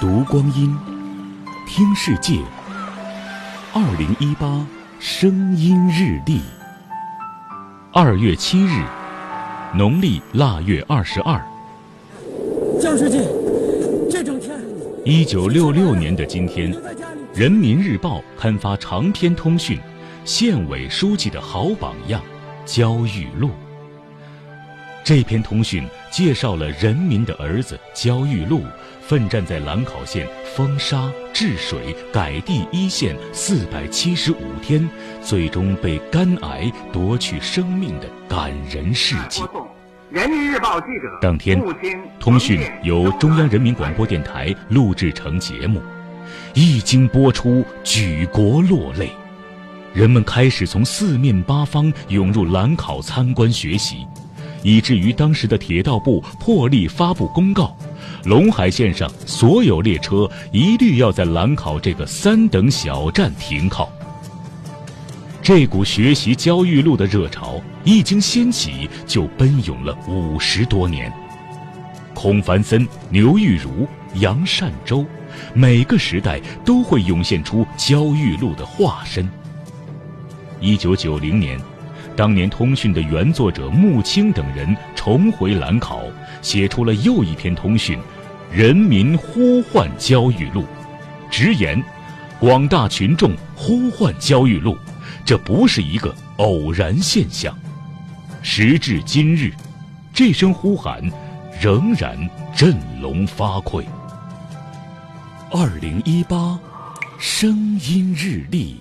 [0.00, 0.76] 读光阴，
[1.66, 2.40] 听世界。
[3.72, 4.66] 二零一八
[4.98, 6.40] 声音日历，
[7.92, 8.82] 二月七日，
[9.72, 11.40] 农历腊月二十二。
[12.80, 13.20] 江书记，
[14.10, 14.58] 这整天……
[15.04, 16.72] 一九六六年的今天，
[17.32, 19.78] 《人民日报》刊发长篇通讯
[20.24, 22.20] 《县委书记的好榜样》
[22.64, 23.50] 焦裕禄。
[25.04, 28.62] 这篇通讯介绍了人民的儿子焦裕禄
[29.02, 30.26] 奋战在兰考县
[30.56, 34.88] 封沙治水改地一线四百七十五天，
[35.20, 39.42] 最终被肝癌夺去生命的感人事迹。
[40.08, 41.62] 人民日报记者当天，
[42.18, 45.82] 通讯由中央人民广播电台录制成节目，
[46.54, 49.10] 一经播出，举国落泪，
[49.92, 54.06] 人们开始从四面八方涌入兰考参观学习。
[54.64, 57.76] 以至于当时的铁道部破例发布公告，
[58.24, 63.88] 陇海线上所有列车一律要在兰考这个三等小站停靠。
[65.42, 71.12] 这股学习焦裕禄的热潮一经掀起，就奔涌了五十多年。
[72.14, 75.04] 孔繁森、牛玉如、杨善洲，
[75.52, 79.28] 每个时代都会涌现出焦裕禄的化身。
[80.60, 81.60] 一九九零年。
[82.16, 86.02] 当年通讯的原作者穆青等人重回兰考，
[86.42, 87.98] 写出了又一篇通讯，
[88.52, 90.62] 《人民呼唤焦裕禄》，
[91.28, 91.82] 直言，
[92.38, 94.76] 广大群众呼唤焦裕禄，
[95.24, 97.56] 这不是一个偶然现象。
[98.42, 99.52] 时至今日，
[100.12, 101.02] 这声呼喊
[101.60, 102.16] 仍然
[102.54, 103.82] 振聋发聩。
[105.50, 106.58] 二零一八，
[107.18, 108.80] 声音日历。